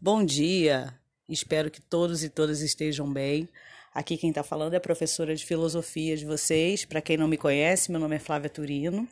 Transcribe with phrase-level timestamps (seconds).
[0.00, 0.94] Bom dia,
[1.28, 3.48] espero que todos e todas estejam bem.
[3.92, 6.84] Aqui quem está falando é a professora de filosofia de vocês.
[6.84, 9.08] Para quem não me conhece, meu nome é Flávia Turino.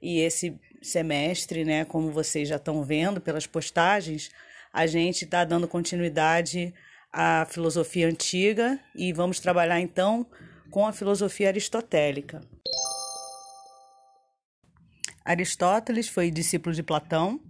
[0.00, 4.30] E esse semestre, né, como vocês já estão vendo pelas postagens,
[4.72, 6.72] a gente está dando continuidade
[7.12, 10.24] à filosofia antiga e vamos trabalhar então
[10.70, 12.40] com a filosofia aristotélica.
[15.24, 17.40] Aristóteles foi discípulo de Platão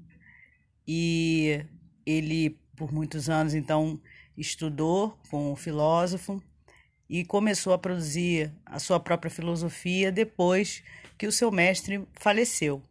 [0.89, 1.67] e
[2.07, 4.01] ele por muitos anos, então,
[4.37, 6.43] estudou com o filósofo
[7.09, 10.83] e começou a produzir a sua própria filosofia depois
[11.19, 12.83] que o seu mestre faleceu.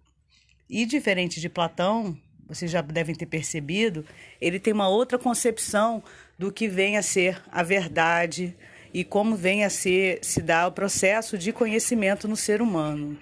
[0.70, 2.18] E diferente de Platão,
[2.48, 4.06] vocês já devem ter percebido,
[4.40, 6.04] ele tem uma outra concepção
[6.38, 8.56] do que vem a ser a verdade
[8.94, 13.18] e como vem a ser se dá o processo de conhecimento no ser humano.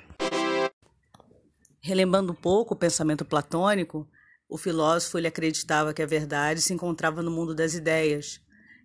[1.81, 4.07] Relembrando um pouco o pensamento platônico,
[4.49, 8.41] o filósofo ele acreditava que a verdade se encontrava no mundo das ideias,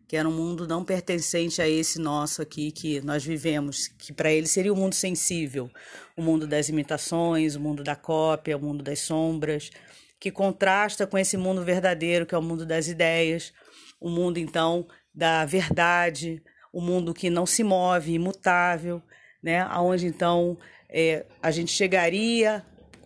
[0.07, 4.31] que era um mundo não pertencente a esse nosso aqui que nós vivemos, que para
[4.31, 5.70] ele seria o um mundo sensível,
[6.15, 9.70] o mundo das imitações, o mundo da cópia, o mundo das sombras,
[10.20, 13.53] que contrasta com esse mundo verdadeiro, que é o mundo das ideias,
[13.98, 19.03] o mundo então da verdade, o mundo que não se move, imutável,
[19.42, 19.61] né?
[19.61, 20.59] Aonde então
[20.91, 22.65] é, a gente chegaria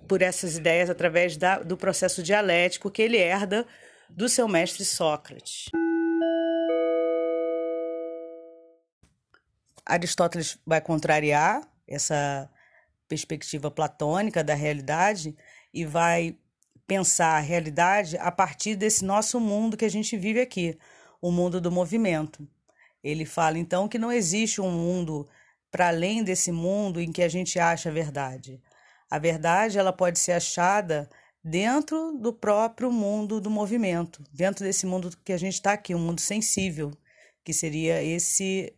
[0.08, 3.66] por essas ideias através da, do processo dialético que ele herda
[4.08, 5.66] do seu mestre Sócrates.
[9.84, 12.50] Aristóteles vai contrariar essa
[13.06, 15.36] perspectiva platônica da realidade
[15.72, 16.36] e vai
[16.86, 20.78] pensar a realidade a partir desse nosso mundo que a gente vive aqui,
[21.20, 22.46] o mundo do movimento.
[23.02, 25.28] Ele fala então que não existe um mundo
[25.70, 28.60] para além desse mundo em que a gente acha a verdade.
[29.10, 31.08] A verdade ela pode ser achada
[31.42, 35.98] dentro do próprio mundo do movimento, dentro desse mundo que a gente está aqui, um
[35.98, 36.90] mundo sensível,
[37.44, 38.74] que seria esse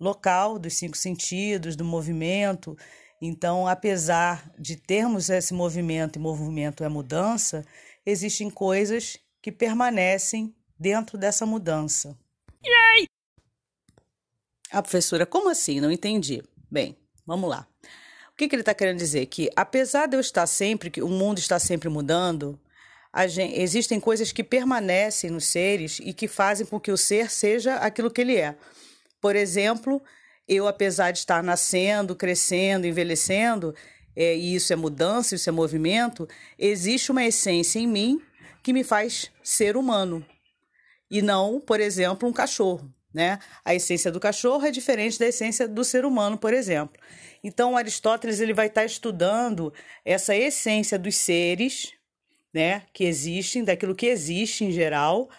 [0.00, 2.76] local dos cinco sentidos, do movimento.
[3.20, 7.64] Então, apesar de termos esse movimento, e movimento é mudança,
[8.06, 12.18] existem coisas que permanecem dentro dessa mudança.
[12.64, 13.06] Yay!
[14.70, 15.80] A professora, como assim?
[15.80, 16.42] Não entendi.
[16.70, 16.96] Bem,
[17.26, 17.68] vamos lá.
[18.34, 19.26] O que, que ele está querendo dizer?
[19.26, 22.58] Que apesar de eu estar sempre, que o mundo está sempre mudando,
[23.28, 27.76] gente, existem coisas que permanecem nos seres e que fazem com que o ser seja
[27.76, 28.56] aquilo que ele é.
[29.20, 30.02] Por exemplo,
[30.48, 33.72] eu, apesar de estar nascendo, crescendo, envelhecendo,
[34.16, 36.28] é, e isso é mudança, isso é movimento,
[36.58, 38.20] existe uma essência em mim
[38.64, 40.26] que me faz ser humano.
[41.08, 42.92] E não, por exemplo, um cachorro.
[43.14, 43.38] Né?
[43.64, 47.00] A essência do cachorro é diferente da essência do ser humano, por exemplo.
[47.44, 49.72] Então, Aristóteles ele vai estar estudando
[50.04, 51.92] essa essência dos seres,
[52.52, 55.30] né, que existem, daquilo que existe em geral,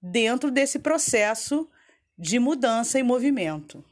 [0.00, 1.68] dentro desse processo
[2.16, 3.84] de mudança e movimento.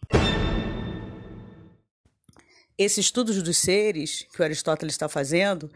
[2.79, 5.73] Esse estudo dos seres que o Aristóteles está fazendo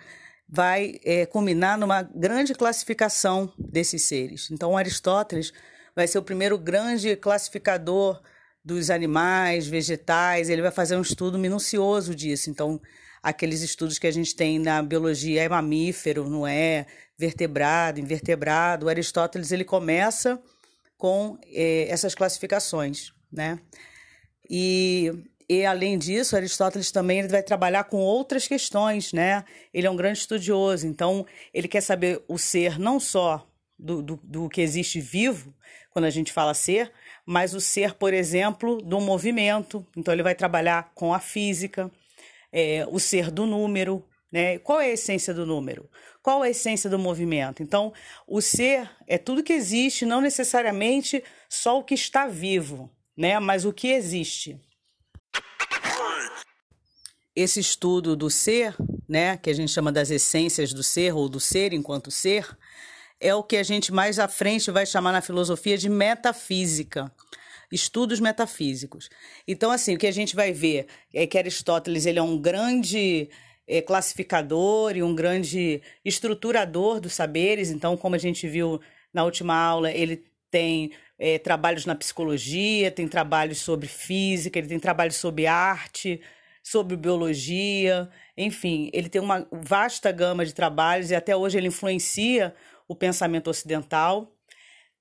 [0.49, 4.51] vai é, culminar numa grande classificação desses seres.
[4.51, 5.53] Então, Aristóteles
[6.01, 8.23] vai ser o primeiro grande classificador
[8.65, 12.49] dos animais, vegetais, ele vai fazer um estudo minucioso disso.
[12.49, 12.81] Então,
[13.23, 16.87] aqueles estudos que a gente tem na biologia é mamífero, não é
[17.19, 18.87] vertebrado, invertebrado.
[18.87, 20.41] O Aristóteles ele começa
[20.97, 23.59] com eh, essas classificações, né?
[24.49, 25.13] E,
[25.51, 29.45] e além disso, Aristóteles também ele vai trabalhar com outras questões, né?
[29.73, 33.50] Ele é um grande estudioso, então ele quer saber o ser não só
[33.81, 35.55] do, do, do que existe vivo,
[35.91, 36.93] quando a gente fala ser,
[37.27, 39.87] mas o ser, por exemplo, do movimento.
[39.97, 41.91] Então, ele vai trabalhar com a física,
[42.53, 44.05] é, o ser do número.
[44.31, 44.59] Né?
[44.59, 45.91] Qual é a essência do número?
[46.23, 47.63] Qual a essência do movimento?
[47.63, 47.93] Então,
[48.27, 53.41] o ser é tudo que existe, não necessariamente só o que está vivo, né?
[53.41, 54.61] mas o que existe.
[57.35, 58.77] Esse estudo do ser,
[59.09, 62.47] né, que a gente chama das essências do ser ou do ser enquanto ser,
[63.21, 67.13] é o que a gente mais à frente vai chamar na filosofia de metafísica
[67.73, 69.09] estudos metafísicos.
[69.47, 73.31] Então, assim, o que a gente vai ver é que Aristóteles ele é um grande
[73.67, 77.71] é, classificador e um grande estruturador dos saberes.
[77.71, 78.81] Então, como a gente viu
[79.13, 84.81] na última aula, ele tem é, trabalhos na psicologia, tem trabalhos sobre física, ele tem
[84.81, 86.21] trabalhos sobre arte,
[86.63, 92.55] sobre biologia, enfim, ele tem uma vasta gama de trabalhos e até hoje ele influencia
[92.91, 94.37] o pensamento ocidental,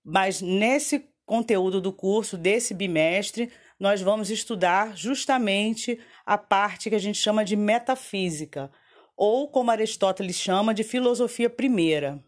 [0.05, 6.99] mas nesse conteúdo do curso desse bimestre, nós vamos estudar justamente a parte que a
[6.99, 8.69] gente chama de metafísica,
[9.17, 12.23] ou como Aristóteles chama de filosofia primeira.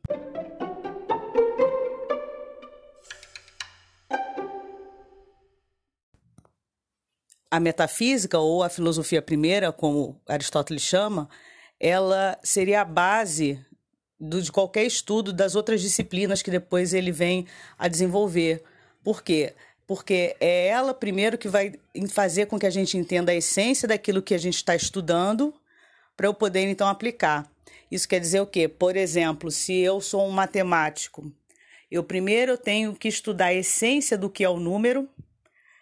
[7.52, 11.30] A metafísica ou a filosofia primeira, como Aristóteles chama,
[11.80, 13.64] ela seria a base
[14.22, 17.48] do, de qualquer estudo das outras disciplinas que depois ele vem
[17.78, 18.64] a desenvolver.
[19.04, 19.54] Por quê?
[19.88, 21.74] Porque é ela primeiro que vai
[22.10, 25.52] fazer com que a gente entenda a essência daquilo que a gente está estudando
[26.16, 27.50] para eu poder então aplicar.
[27.90, 28.68] Isso quer dizer o quê?
[28.68, 31.30] Por exemplo, se eu sou um matemático,
[31.90, 35.10] eu primeiro tenho que estudar a essência do que é o número,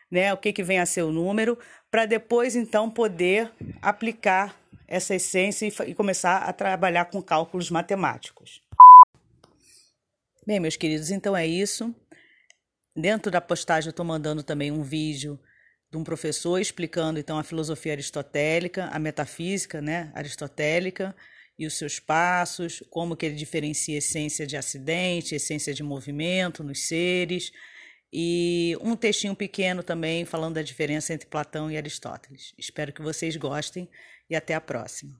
[0.10, 0.34] né?
[0.34, 1.60] O que, que vem a ser o número,
[1.92, 3.52] para depois então poder
[3.82, 4.59] aplicar
[4.90, 8.62] essa essência e, e começar a trabalhar com cálculos matemáticos.
[10.46, 11.96] Bem, meus queridos, então é isso.
[12.96, 15.40] Dentro da postagem eu estou mandando também um vídeo
[15.92, 21.16] de um professor explicando então a filosofia aristotélica, a metafísica, né, aristotélica
[21.58, 26.88] e os seus passos, como que ele diferencia essência de acidente, essência de movimento nos
[26.88, 27.52] seres,
[28.12, 32.54] e um textinho pequeno também falando da diferença entre Platão e Aristóteles.
[32.58, 33.88] Espero que vocês gostem
[34.30, 35.16] e até a próxima.